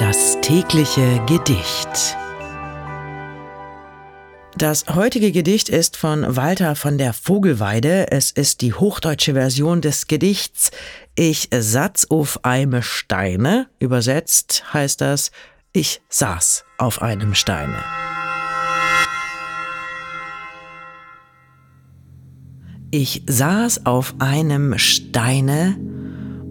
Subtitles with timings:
[0.00, 2.16] Das tägliche Gedicht.
[4.56, 8.10] Das heutige Gedicht ist von Walter von der Vogelweide.
[8.10, 10.70] Es ist die hochdeutsche Version des Gedichts
[11.16, 13.68] Ich satz auf einem Steine.
[13.78, 15.32] Übersetzt heißt das
[15.74, 17.76] Ich saß auf einem Steine.
[22.90, 25.76] Ich saß auf einem Steine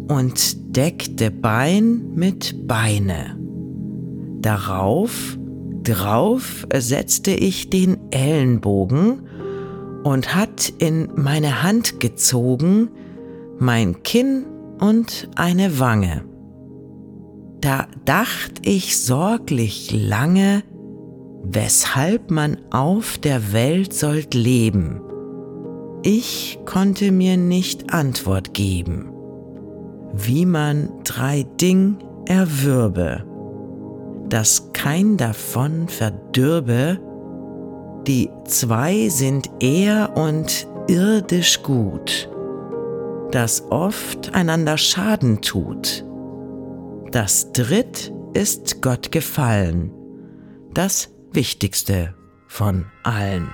[0.07, 3.38] und deckte Bein mit Beine.
[4.39, 5.37] Darauf,
[5.83, 9.27] drauf setzte ich den Ellenbogen
[10.03, 12.89] und hat in meine Hand gezogen
[13.59, 14.45] mein Kinn
[14.79, 16.23] und eine Wange.
[17.61, 20.63] Da dacht ich sorglich lange,
[21.43, 25.01] weshalb man auf der Welt sollt leben.
[26.03, 29.09] Ich konnte mir nicht Antwort geben
[30.13, 33.23] wie man drei Ding erwürbe,
[34.29, 36.99] dass kein davon verdürbe,
[38.07, 42.29] die zwei sind ehr und irdisch gut,
[43.31, 46.05] das oft einander Schaden tut.
[47.11, 49.91] Das dritt ist Gott gefallen,
[50.73, 52.15] das Wichtigste
[52.47, 53.49] von allen.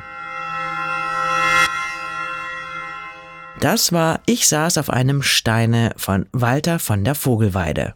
[3.61, 7.95] Das war Ich saß auf einem Steine von Walter von der Vogelweide.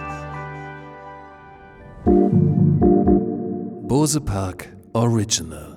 [3.91, 5.70] Bose Park Original